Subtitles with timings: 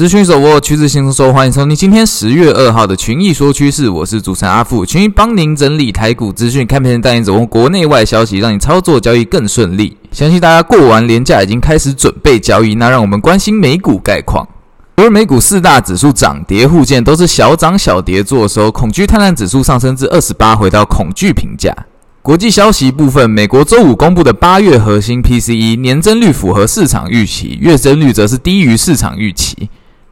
[0.00, 9.94] 资讯手握趋势轻松说，欢迎收听今天十月二号的群益说趋势，我是主持人阿富，群益帮您整理台股资讯，看片带您掌握国内外消息，让你操作交易更顺利。
[10.10, 14.48] 相信大家过完连假已经开始准备交易，那让我们关心美股概况。
[14.96, 21.76] 而美股四大指数涨跌互见，都是小涨小跌做收，恐惧贪婪指数上升至二十八，回到恐惧评价。
[22.22, 29.68] 国际消息部分，美国周五公布的八月核心 PCE 年增率符合市场预期，月增率则是低于市场预期，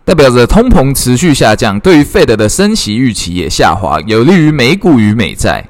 [0.08, 1.78] 代表着通膨持续下降。
[1.80, 5.62] 对于 Fed 的升息预期也下滑，有利于美股与美债。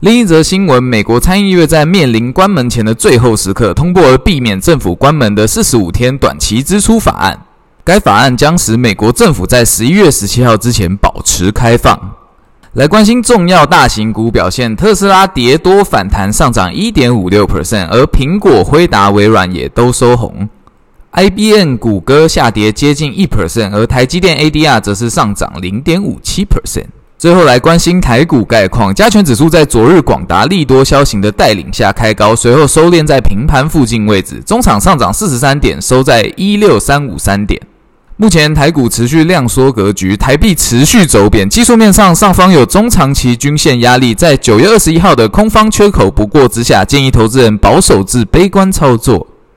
[0.00, 7.38] 另一则新闻，美国参议院在面临关门前的最后时刻，通过了避免政府关门的四十五天短期支出法案。
[7.84, 11.96] 该法案将使美国政府在十一月十七号之前保持开放。
[12.72, 20.48] 来关心重要大型股表现，特斯拉跌多反弹上涨一点五六 percent，而苹果、辉达、微软也都收红。
[21.16, 26.86] IBM、谷歌下跌接近一 percent，而台积电 ADR 则是上涨零点五七 percent。
[27.16, 37.62] 最后来关心台股概况，加权指数在昨日广达利多消息的带领下开高，随后收敛在平盘附近位置，中场上涨四十三点，收在一六三五三点。
[38.16, 49.28] 目前台股持续量缩格局，台币持续走贬，技术面上上方有中长期均线压力，在九月二十一号的空方缺口不过之下，建议投资人保守至悲观操作。